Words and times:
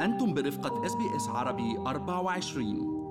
أنتم 0.00 0.34
برفقة 0.34 0.86
SBS 0.86 1.28
عربي 1.28 1.78
24 1.78 3.04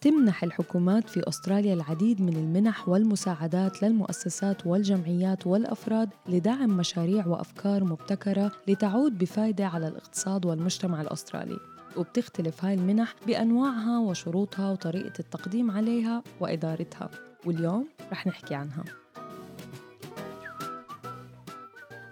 تمنح 0.00 0.44
الحكومات 0.44 1.08
في 1.08 1.28
أستراليا 1.28 1.74
العديد 1.74 2.22
من 2.22 2.36
المنح 2.36 2.88
والمساعدات 2.88 3.82
للمؤسسات 3.82 4.66
والجمعيات 4.66 5.46
والأفراد 5.46 6.08
لدعم 6.28 6.76
مشاريع 6.76 7.26
وأفكار 7.26 7.84
مبتكرة 7.84 8.52
لتعود 8.68 9.18
بفائدة 9.18 9.66
على 9.66 9.88
الاقتصاد 9.88 10.46
والمجتمع 10.46 11.00
الأسترالي. 11.00 11.58
وبتختلف 11.96 12.64
هاي 12.64 12.74
المنح 12.74 13.14
بأنواعها 13.26 13.98
وشروطها 13.98 14.70
وطريقة 14.72 15.18
التقديم 15.18 15.70
عليها 15.70 16.22
وإدارتها. 16.40 17.10
واليوم 17.46 17.86
رح 18.12 18.26
نحكي 18.26 18.54
عنها. 18.54 18.84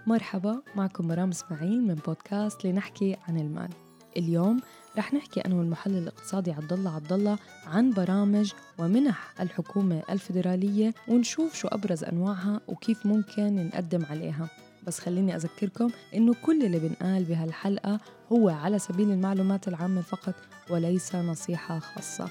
مرحبا 0.09 0.61
معكم 0.75 1.07
مرام 1.07 1.29
إسماعيل 1.29 1.81
من 1.87 1.95
بودكاست 1.95 2.65
لنحكي 2.65 3.17
عن 3.27 3.37
المال. 3.39 3.69
اليوم 4.17 4.61
رح 4.97 5.13
نحكي 5.13 5.41
أنا 5.41 5.55
والمحلل 5.55 5.97
الاقتصادي 5.97 6.51
عبد 6.51 6.73
الله 6.73 6.95
عبد 6.95 7.13
الله 7.13 7.37
عن 7.67 7.91
برامج 7.91 8.51
ومنح 8.79 9.41
الحكومة 9.41 10.03
الفيدرالية 10.09 10.93
ونشوف 11.07 11.55
شو 11.55 11.67
أبرز 11.67 12.03
أنواعها 12.03 12.61
وكيف 12.67 13.05
ممكن 13.05 13.55
نقدم 13.55 14.05
عليها. 14.09 14.49
بس 14.87 14.99
خليني 14.99 15.35
أذكركم 15.35 15.89
إنه 16.15 16.35
كل 16.45 16.63
اللي 16.65 16.79
بنقال 16.79 17.23
بهالحلقة 17.23 17.99
هو 18.31 18.49
على 18.49 18.79
سبيل 18.79 19.11
المعلومات 19.11 19.67
العامة 19.67 20.01
فقط 20.01 20.35
وليس 20.69 21.15
نصيحة 21.15 21.79
خاصة. 21.79 22.29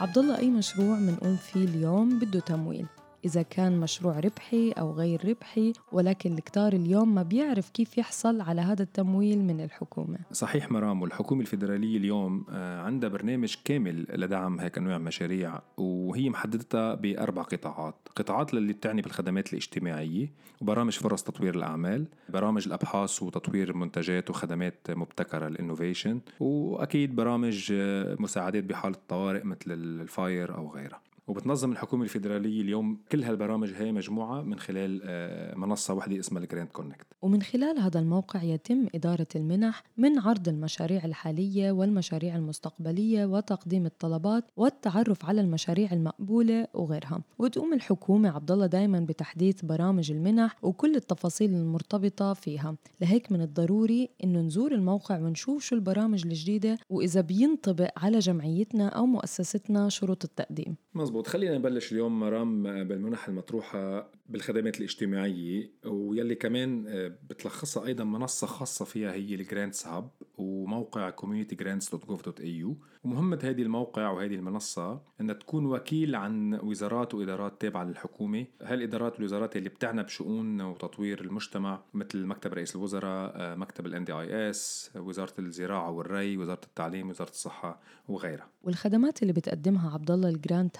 عبد 0.00 0.18
الله 0.18 0.38
أي 0.38 0.50
مشروع 0.50 0.98
منقوم 0.98 1.36
فيه 1.36 1.64
اليوم 1.64 2.18
بده 2.18 2.40
تمويل؟ 2.40 2.86
إذا 3.26 3.42
كان 3.42 3.80
مشروع 3.80 4.20
ربحي 4.20 4.70
أو 4.70 4.92
غير 4.92 5.28
ربحي 5.28 5.72
ولكن 5.92 6.32
الكتار 6.32 6.72
اليوم 6.72 7.14
ما 7.14 7.22
بيعرف 7.22 7.70
كيف 7.70 7.98
يحصل 7.98 8.40
على 8.40 8.60
هذا 8.60 8.82
التمويل 8.82 9.44
من 9.44 9.60
الحكومة. 9.60 10.18
صحيح 10.32 10.70
مرام 10.70 11.02
والحكومة 11.02 11.40
الفيدرالية 11.40 11.96
اليوم 11.96 12.44
آه، 12.50 12.80
عندها 12.80 13.08
برنامج 13.08 13.56
كامل 13.64 14.06
لدعم 14.14 14.60
هيك 14.60 14.78
أنواع 14.78 14.98
مشاريع 14.98 15.60
وهي 15.76 16.30
محددتها 16.30 16.94
بأربع 16.94 17.42
قطاعات. 17.42 17.94
قطاعات 18.16 18.54
للي 18.54 18.72
بتعني 18.72 19.02
بالخدمات 19.02 19.52
الاجتماعية 19.52 20.32
وبرامج 20.60 20.92
فرص 20.92 21.22
تطوير 21.22 21.54
الأعمال 21.54 22.06
برامج 22.28 22.66
الأبحاث 22.66 23.22
وتطوير 23.22 23.76
منتجات 23.76 24.30
وخدمات 24.30 24.90
مبتكرة 24.90 25.46
ال 25.46 25.53
innovation 25.53 26.20
وأكيد 26.40 27.16
برامج 27.16 27.72
آه، 27.72 28.16
مساعدات 28.18 28.64
بحالة 28.64 28.96
الطوارئ 28.96 29.44
مثل 29.44 29.72
ال 29.72 29.89
fire 29.89 30.56
أو 30.56 30.70
غيرها. 30.70 31.05
وبتنظم 31.28 31.72
الحكومة 31.72 32.04
الفيدرالية 32.04 32.60
اليوم 32.60 32.98
كل 33.12 33.22
هالبرامج 33.22 33.72
هي 33.72 33.92
مجموعة 33.92 34.42
من 34.42 34.58
خلال 34.58 35.00
آه، 35.04 35.54
منصة 35.54 35.94
واحدة 35.94 36.20
اسمها 36.20 36.42
ال 36.42 36.68
GrantConnect 36.68 37.06
ومن 37.22 37.42
خلال 37.42 37.78
هذا 37.78 38.00
الموقع 38.00 38.42
يتم 38.42 38.86
إدارة 38.94 39.26
المنح 39.36 39.82
من 39.96 40.18
عرض 40.18 40.48
المشاريع 40.48 41.04
الحالية 41.04 41.72
والمشاريع 41.72 42.36
المستقبلية 42.36 43.26
وتقديم 43.26 43.86
الطلبات 43.86 44.50
والتعرف 44.56 45.24
على 45.24 45.40
المشاريع 45.40 45.92
المقبولة 45.92 46.66
وغيرها. 46.74 47.22
وتقوم 47.38 47.72
الحكومة 47.72 48.28
عبد 48.28 48.50
الله 48.50 48.66
دائما 48.66 49.00
بتحديث 49.00 49.64
برامج 49.64 50.10
المنح 50.10 50.56
وكل 50.62 50.96
التفاصيل 50.96 51.50
المرتبطة 51.50 52.32
فيها. 52.32 52.76
لهيك 53.00 53.32
من 53.32 53.42
الضروري 53.42 54.08
إنه 54.24 54.40
نزور 54.40 54.72
الموقع 54.72 55.18
ونشوف 55.18 55.62
شو 55.62 55.74
البرامج 55.74 56.26
الجديدة 56.26 56.78
وإذا 56.90 57.20
بينطبق 57.20 57.90
على 57.96 58.18
جمعيتنا 58.18 58.88
أو 58.88 59.06
مؤسستنا 59.06 59.88
شروط 59.88 60.24
التقديم. 60.24 60.76
مزبوط. 60.94 61.15
خلينا 61.22 61.58
نبلش 61.58 61.92
اليوم 61.92 62.20
مرام 62.20 62.62
بالمنح 62.84 63.28
المطروحة. 63.28 64.10
بالخدمات 64.28 64.78
الاجتماعية 64.78 65.70
ويلي 65.84 66.34
كمان 66.34 66.84
آه، 66.88 67.12
بتلخصها 67.30 67.86
أيضا 67.86 68.04
منصة 68.04 68.46
خاصة 68.46 68.84
فيها 68.84 69.12
هي 69.12 69.34
ال 69.34 69.41
Grants 69.41 69.86
Hub 69.86 70.10
وموقع 70.38 71.10
communitygrants.gov.au 71.10 72.74
ومهمة 73.04 73.38
هذه 73.42 73.62
الموقع 73.62 74.10
وهذه 74.10 74.34
المنصة 74.34 75.00
أنها 75.20 75.34
تكون 75.34 75.66
وكيل 75.66 76.14
عن 76.14 76.54
وزارات 76.54 77.14
وإدارات 77.14 77.60
تابعة 77.60 77.84
للحكومة. 77.84 78.46
هالإدارات 78.62 79.14
والوزارات 79.14 79.56
اللي 79.56 79.68
بتعنى 79.68 80.02
بشؤون 80.02 80.60
وتطوير 80.60 81.20
المجتمع 81.20 81.82
مثل 81.94 82.26
مكتب 82.26 82.54
رئيس 82.54 82.76
الوزراء 82.76 83.32
آه، 83.36 83.54
مكتب 83.54 83.86
ال 83.86 84.06
NDIS 84.06 84.96
وزارة 84.96 85.34
الزراعة 85.38 85.90
والري 85.90 86.36
وزارة 86.36 86.60
التعليم 86.64 87.10
وزارة 87.10 87.30
الصحة 87.30 87.80
وغيرها. 88.08 88.48
والخدمات 88.62 89.22
اللي 89.22 89.32
بتقدمها 89.32 89.94
عبد 89.94 90.10
الله 90.10 90.28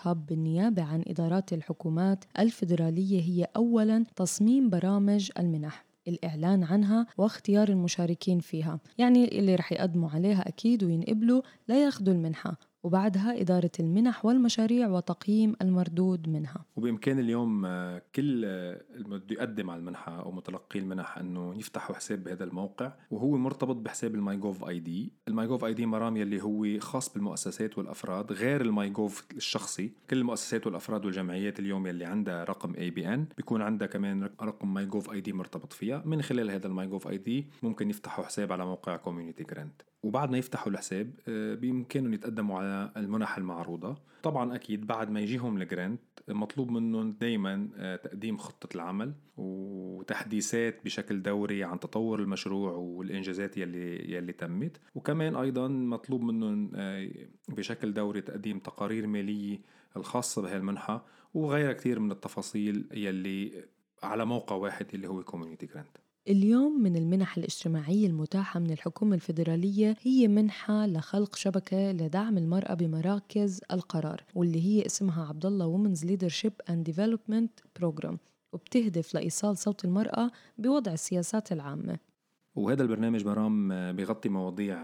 hub 0.02 0.26
بالنيابة 0.26 0.82
عن 0.82 1.04
إدارات 1.06 1.52
الحكومات 1.52 2.24
الفيدرالية 2.38 3.20
هي 3.20 3.35
أولا 3.44 4.04
تصميم 4.16 4.70
برامج 4.70 5.30
المنح 5.38 5.86
الإعلان 6.08 6.64
عنها 6.64 7.06
واختيار 7.18 7.68
المشاركين 7.68 8.40
فيها. 8.40 8.80
يعني 8.98 9.38
اللي 9.38 9.54
رح 9.54 9.72
يقدموا 9.72 10.10
عليها 10.10 10.48
أكيد 10.48 10.84
وينقبلوا 10.84 11.42
لياخذوا 11.68 12.14
المنحة. 12.14 12.58
وبعدها 12.86 13.40
إدارة 13.40 13.70
المنح 13.80 14.24
والمشاريع 14.24 14.88
وتقييم 14.88 15.56
المردود 15.62 16.28
منها. 16.28 16.64
وبإمكان 16.76 17.18
اليوم 17.18 17.64
آه، 17.66 18.02
كل 18.14 18.44
آه، 18.44 18.80
اللي 18.94 19.08
بده 19.08 19.34
يقدم 19.34 19.70
على 19.70 19.78
المنحة 19.78 20.22
أو 20.22 20.32
متلقي 20.32 20.78
المنح 20.78 21.18
أنه 21.18 21.54
يفتحوا 21.58 21.96
حساب 21.96 22.24
بهذا 22.24 22.44
الموقع 22.44 22.92
وهو 23.10 23.36
مرتبط 23.36 23.76
بحساب 23.76 24.14
الماي 24.14 24.36
جوف 24.36 24.64
آي 24.64 24.80
دي. 24.80 25.12
الماي 25.28 25.46
جوف 25.46 25.64
آي 25.64 25.74
دي 25.74 25.86
مرام 25.86 26.16
يلي 26.16 26.42
هو 26.42 26.80
خاص 26.80 27.14
بالمؤسسات 27.14 27.78
والأفراد 27.78 28.32
غير 28.32 28.60
ال 28.60 28.90
myGov 28.90 29.24
الشخصي. 29.36 29.92
كل 30.10 30.18
المؤسسات 30.18 30.66
والأفراد 30.66 31.04
والجمعيات 31.04 31.58
اليوم 31.58 31.86
يلي 31.86 32.04
عندها 32.04 32.44
رقم 32.44 32.74
ABN 32.74 33.26
بيكون 33.36 33.62
عندها 33.62 33.88
كمان 33.88 34.30
رقم 34.42 34.74
myGovID 34.74 35.32
مرتبط 35.32 35.72
فيها. 35.72 36.02
من 36.04 36.22
خلال 36.22 36.50
هذا 36.50 36.66
ال 36.66 36.86
myGovID 36.86 37.46
ممكن 37.62 37.90
يفتحوا 37.90 38.24
حساب 38.24 38.52
على 38.52 38.66
موقع 38.66 38.96
Community 38.96 39.44
Grant 39.44 39.82
وبعد 40.02 40.30
ما 40.30 40.38
يفتحوا 40.38 40.72
الحساب 40.72 41.10
آه، 41.28 41.54
بإمكانهم 41.54 42.14
يتقدموا 42.14 42.58
على 42.58 42.92
المنح 42.96 43.36
المعروضة. 43.36 43.96
طبعا 44.22 44.54
أكيد 44.54 44.86
بعد 44.86 45.10
ما 45.10 45.20
يجيهم 45.20 45.62
ال 45.62 45.69
grant 45.69 46.00
مطلوب 46.28 46.70
منهم 46.70 47.12
دايما 47.12 47.68
آه، 47.76 47.96
تقديم 47.96 48.36
خطة 48.36 48.74
العمل 48.74 49.14
وتحديثات 49.36 50.84
بشكل 50.84 51.22
دوري 51.22 51.64
عن 51.64 51.80
تطور 51.80 52.20
المشروع 52.20 52.72
والإنجازات 52.72 53.56
يلي, 53.56 54.12
يلي 54.12 54.32
تمت. 54.32 54.80
وكمان 54.94 55.36
أيضا 55.36 55.68
مطلوب 55.68 56.22
منهم 56.22 56.70
آه، 56.74 57.08
بشكل 57.48 57.94
دوري 57.94 58.20
تقديم 58.20 58.58
تقارير 58.58 59.06
مالية 59.06 59.58
الخاصة 59.96 60.42
بهالمنحة 60.42 61.06
وغيرها 61.34 61.72
كثير 61.72 62.00
من 62.00 62.10
التفاصيل 62.10 62.88
يلي 62.92 63.64
على 64.02 64.24
موقع 64.24 64.56
واحد 64.56 64.86
اللي 64.94 65.08
هو 65.08 65.22
Community 65.22 65.66
Grant 65.66 65.96
اليوم 66.28 66.82
من 66.82 66.96
المنح 66.96 67.36
الاجتماعية 67.36 68.06
المتاحة 68.06 68.60
من 68.60 68.70
الحكومة 68.70 69.14
الفيدرالية 69.14 69.96
هي 70.02 70.28
منحة 70.28 70.86
لخلق 70.86 71.36
شبكة 71.36 71.92
لدعم 71.92 72.38
المرأة 72.38 72.74
بمراكز 72.74 73.60
القرار 73.72 74.24
واللي 74.34 74.66
هي 74.66 74.86
اسمها 74.86 75.26
عبد 75.28 75.46
الله 75.46 75.66
Women's 75.66 76.04
Leadership 76.04 76.52
and 76.70 76.84
Development 76.84 77.60
Program 77.78 78.18
وبتهدف 78.52 79.14
لإيصال 79.14 79.56
صوت 79.58 79.84
المرأة 79.84 80.30
بوضع 80.58 80.92
السياسات 80.92 81.52
العامة. 81.52 81.98
وهذا 82.54 82.82
البرنامج 82.82 83.26
مرام 83.26 83.92
بيغطي 83.92 84.28
مواضيع 84.28 84.78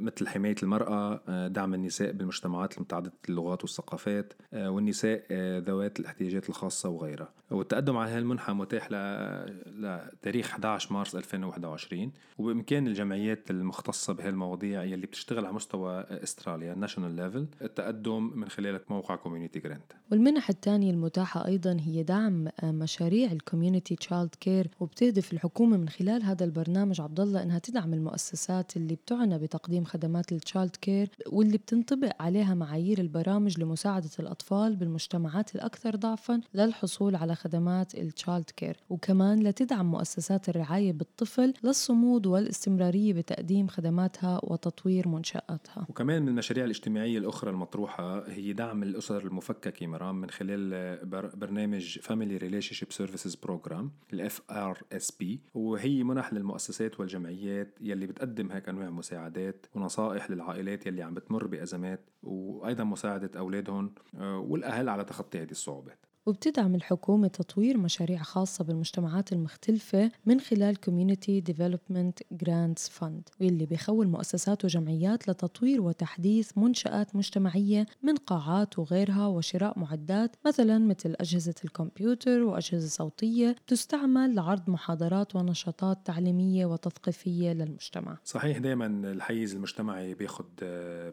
مثل 0.00 0.28
حماية 0.28 0.56
المرأة 0.62 1.20
دعم 1.48 1.74
النساء 1.74 2.12
بالمجتمعات 2.12 2.76
المتعددة 2.76 3.12
اللغات 3.28 3.62
والثقافات 3.62 4.32
والنساء 4.52 5.26
ذوات 5.58 6.00
الاحتياجات 6.00 6.48
الخاصة 6.48 6.88
وغيرها. 6.88 7.32
والتقدم 7.50 7.96
على 7.96 8.10
هالمنحة 8.10 8.52
متاح 8.52 8.88
لتاريخ 9.66 10.50
11 10.50 10.94
مارس 10.94 11.14
2021 11.14 12.12
وبإمكان 12.38 12.86
الجمعيات 12.86 13.50
المختصة 13.50 14.12
بهالمواضيع 14.12 14.84
يلي 14.84 15.06
بتشتغل 15.06 15.44
على 15.44 15.54
مستوى 15.54 16.00
أستراليا 16.10 16.74
national 16.74 17.16
level 17.16 17.46
التقدم 17.62 18.32
من 18.34 18.48
خلال 18.48 18.80
موقع 18.90 19.16
Community 19.16 19.58
Grant 19.58 19.92
والمنح 20.12 20.48
الثانية 20.48 20.90
المتاحة 20.90 21.46
أيضا 21.46 21.76
هي 21.80 22.02
دعم 22.02 22.48
مشاريع 22.62 23.32
ال 23.32 23.38
Community 23.38 23.96
Child 23.96 24.34
Care 24.40 24.68
وبتهدف 24.80 25.32
الحكومة 25.32 25.76
من 25.76 25.88
خلال 25.88 26.22
هذا 26.22 26.44
البرنامج 26.44 27.00
عبد 27.00 27.20
الله 27.20 27.42
إنها 27.42 27.58
تدعم 27.58 27.94
المؤسسات 27.94 28.76
اللي 28.76 28.94
بتعنى 28.94 29.38
بتقديم 29.38 29.84
خدمات 29.86 30.32
ال 30.32 30.39
child 30.39 30.76
care 30.76 31.08
واللي 31.26 31.58
بتنطبق 31.58 32.22
عليها 32.22 32.54
معايير 32.54 32.98
البرامج 32.98 33.60
لمساعدة 33.60 34.10
الأطفال 34.20 34.76
بالمجتمعات 34.76 35.54
الأكثر 35.54 35.96
ضعفا 35.96 36.40
للحصول 36.54 37.16
على 37.16 37.34
خدمات 37.34 37.94
ال 37.94 38.03
child 38.03 38.50
care 38.56 38.76
وكمان 38.90 39.42
لتدعم 39.42 39.90
مؤسسات 39.90 40.48
الرعاية 40.48 40.92
بالطفل 40.92 41.54
للصمود 41.64 42.26
والاستمرارية 42.26 43.12
بتقديم 43.12 43.68
خدماتها 43.68 44.40
وتطوير 44.42 45.08
منشآتها. 45.08 45.86
وكمان 45.88 46.22
من 46.22 46.28
المشاريع 46.28 46.64
الاجتماعية 46.64 47.18
الأخرى 47.18 47.50
المطروحة 47.50 48.28
هي 48.28 48.52
دعم 48.52 48.82
الأسر 48.82 49.24
المفككة 49.26 49.86
مرام 49.86 50.20
من 50.20 50.30
خلال 50.30 50.66
برنامج 51.36 51.98
Family 51.98 52.40
Relationship 52.42 52.88
Services 52.96 53.34
Program 53.46 53.84
ال 54.12 54.30
FRSP 54.30 55.24
وهي 55.54 56.04
منح 56.04 56.32
للمؤسسات 56.32 57.00
والجمعيات 57.00 57.78
يلي 57.80 58.06
بتقدم 58.06 58.52
هيك 58.52 58.68
أنواع 58.68 58.90
مساعدات 58.90 59.66
ونصائح 59.76 60.30
للعائلات 60.30 60.86
يلي 60.86 61.02
عم 61.02 61.14
بتمر 61.14 61.46
بأزمات 61.46 62.10
وأيضا 62.22 62.84
مساعدة 62.84 63.38
أولادهم 63.38 63.94
آه، 64.14 64.38
والأهل 64.38 64.88
على 64.88 65.04
تخطي 65.04 65.42
هذه 65.42 65.50
الصعوبات. 65.50 66.06
وبتدعم 66.26 66.74
الحكومة 66.74 67.28
تطوير 67.28 67.78
مشاريع 67.78 68.22
خاصة 68.22 68.64
بالمجتمعات 68.64 69.32
المختلفة 69.32 70.10
من 70.26 70.40
خلال 70.40 70.76
Community 70.76 71.52
Development 71.52 72.36
Grants 72.44 72.90
Fund 72.98 73.22
واللي 73.40 73.66
بيخول 73.66 74.08
مؤسسات 74.08 74.64
وجمعيات 74.64 75.28
لتطوير 75.28 75.80
وتحديث 75.80 76.58
منشآت 76.58 77.16
مجتمعية 77.16 77.86
من 78.02 78.16
قاعات 78.16 78.78
وغيرها 78.78 79.26
وشراء 79.26 79.78
معدات 79.78 80.36
مثلا 80.46 80.78
مثل 80.78 81.14
أجهزة 81.20 81.54
الكمبيوتر 81.64 82.42
وأجهزة 82.42 82.88
صوتية 82.88 83.56
تستعمل 83.66 84.34
لعرض 84.34 84.70
محاضرات 84.70 85.36
ونشاطات 85.36 86.06
تعليمية 86.06 86.66
وتثقيفية 86.66 87.52
للمجتمع. 87.52 88.18
صحيح 88.24 88.58
دائما 88.58 88.86
الحيز 88.86 89.54
المجتمعي 89.54 90.14
بياخد 90.14 90.46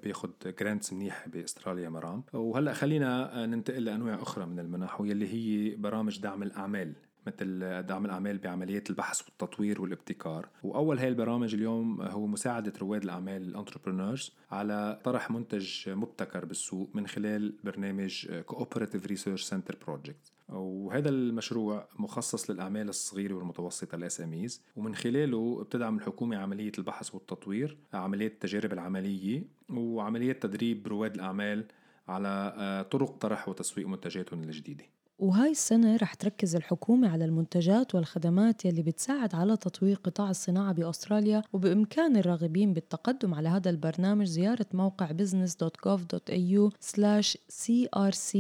بياخد 0.04 0.32
grants 0.60 0.94
منيح 0.94 1.28
بأستراليا 1.28 1.90
مرام. 1.90 2.24
وهلأ 2.34 2.74
خلينا 2.74 3.46
ننتقل 3.46 3.84
لأنواع 3.84 4.22
أخرى 4.22 4.46
من 4.46 4.60
المنح 4.60 5.03
واللي 5.04 5.28
هي 5.34 5.76
برامج 5.76 6.20
دعم 6.20 6.44
الأعمال 6.44 6.94
مثل 7.28 7.60
دعم 7.84 8.06
الأعمال 8.06 8.38
بعمليات 8.38 8.90
البحث 8.90 9.22
والتطوير 9.26 9.82
والابتكار. 9.82 10.50
وأول 10.64 11.00
هاي 11.00 11.08
البرامج 11.08 11.54
اليوم 11.54 12.02
هو 12.02 12.28
مساعدة 12.28 12.74
رواد 12.82 13.04
الأعمال 13.04 13.42
ال 13.42 13.48
entrepreneurs 13.48 14.32
على 14.52 15.00
طرح 15.04 15.32
منتج 15.32 15.90
مبتكر 15.90 16.46
بالسوق 16.46 16.90
من 16.94 17.08
خلال 17.08 17.56
برنامج 17.64 18.28
Cooperative 18.52 19.08
Research 19.12 19.50
Center 19.50 19.76
Project. 19.88 20.34
وهذا 20.50 21.10
المشروع 21.10 21.88
مخصص 22.00 22.50
للأعمال 22.50 22.90
الصغيرة 22.90 23.34
والمتوسطة 23.34 23.96
ال 23.96 24.22
SM 24.22 24.48
ومن 24.76 24.96
خلاله 24.96 25.64
بتدعم 25.64 25.98
الحكومة 25.98 26.38
عملية 26.38 26.72
البحث 26.78 27.16
والتطوير 27.16 27.78
عمليات 27.94 28.32
التجارب 28.32 28.74
العملية 28.74 29.44
وعمليات 29.70 30.44
تدريب 30.44 30.88
رواد 30.88 31.16
الأعمال 31.16 31.66
على 32.08 32.54
آه، 32.58 32.82
طرق 32.82 33.18
طرح 33.18 33.50
وتسويق 33.50 33.88
منتجاتهم 33.88 34.44
الجديدة. 34.44 34.84
وهاي 35.20 35.52
السنة 35.52 35.96
رح 35.96 36.14
تركز 36.14 36.56
الحكومة 36.56 37.10
على 37.10 37.26
المنتجات 37.26 37.96
والخدمات 37.96 38.66
يلي 38.66 38.82
بتساعد 38.82 39.36
على 39.36 39.58
تطوير 39.58 39.96
قطاع 40.04 40.30
الصناعة 40.30 40.74
بأستراليا 40.74 41.42
وبإمكان 41.54 42.18
الراغبين 42.18 42.74
بالتقدم 42.74 43.34
على 43.34 43.50
هذا 43.50 43.70
البرنامج 43.70 44.26
زيارة 44.26 44.66
موقع 44.74 45.08
business.gov.au 45.08 46.72
crc 46.82 48.38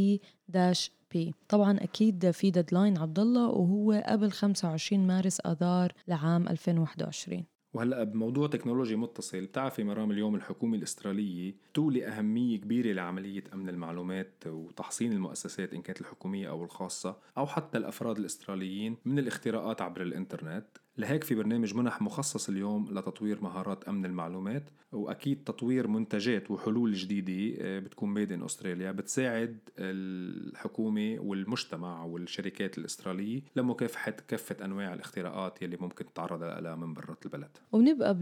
p. 1.14 1.32
طبعا 1.50 1.78
أكيد 1.78 2.32
في 2.32 2.52
ديدلاين 2.52 2.98
عبد 2.98 3.20
الله 3.20 3.48
وهو 3.50 4.04
قبل 4.08 4.32
25 4.32 5.08
مارس 5.08 5.40
آذار 5.46 5.94
لعام 6.08 6.48
2021 6.48 7.53
وهلأ 7.74 8.04
بموضوع 8.04 8.48
تكنولوجي 8.48 8.96
متصل 8.96 9.46
بتعرفي 9.46 9.84
مرام 9.84 10.12
اليوم 10.12 10.36
الحكومة 10.36 10.78
الأسترالية 10.78 11.56
تولي 11.74 12.08
أهمية 12.08 12.58
كبيرة 12.58 12.94
لعملية 12.94 13.44
أمن 13.54 13.70
المعلومات 13.70 14.44
وتحصين 14.48 15.14
المؤسسات 15.14 15.74
إن 15.74 15.82
كانت 15.82 16.02
الحكومية 16.02 16.50
أو 16.50 16.64
الخاصة 16.64 17.18
أو 17.38 17.48
حتى 17.48 17.78
الأفراد 17.78 18.18
الأستراليين 18.18 18.98
من 19.06 19.20
الاختراقات 19.20 19.82
عبر 19.82 20.02
الإنترنت. 20.02 20.68
لهيك 20.98 21.24
في 21.24 21.36
برنامج 21.36 21.76
منح 21.76 22.02
مخصص 22.02 22.50
اليوم 22.50 22.88
لتطوير 22.92 23.42
مهارات 23.42 23.84
أمن 23.84 24.06
المعلومات 24.06 24.64
وأكيد 24.92 25.44
تطوير 25.44 25.88
منتجات 25.88 26.52
وحلول 26.52 26.94
جديدة 26.94 27.58
آه، 27.62 27.80
بتكون 27.80 28.14
ميد 28.14 28.32
ان 28.32 28.44
استراليا 28.44 28.92
بتساعد 28.92 29.58
الحكومة 29.80 31.16
والمجتمع 31.20 32.04
والشركات 32.06 32.78
الإسترالية 32.78 33.42
لمكافحة 33.56 34.12
كافة 34.28 34.66
أنواع 34.66 34.94
الاختراقات 34.94 35.62
يلي 35.62 35.78
ممكن 35.82 36.06
تتعرض 36.06 36.44
لها 36.44 36.76
من 36.76 36.94
برا 36.94 37.16
البلد. 37.26 37.50
وبنبقى 37.72 38.18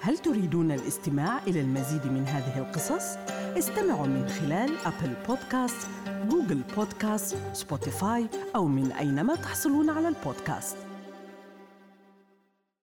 هل 0.00 0.18
تريدون 0.18 0.72
الاستماع 0.72 1.38
إلى 1.46 1.60
المزيد 1.60 2.06
من 2.06 2.24
هذه 2.26 2.58
القصص؟ 2.58 3.16
استمعوا 3.58 4.06
من 4.06 4.28
خلال 4.28 4.70
Apple 4.84 5.14
Podcast، 5.28 5.88
Google 6.28 6.60
Podcast، 6.76 7.36
Spotify 7.52 8.26
أو 8.56 8.66
من 8.66 8.92
أينما 8.92 9.34
تحصلون 9.34 9.90
على 9.90 10.08
البودكاست 10.08 10.91